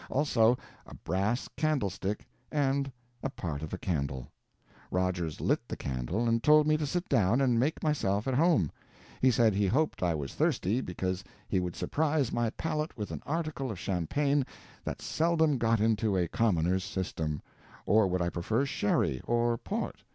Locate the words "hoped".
9.67-10.01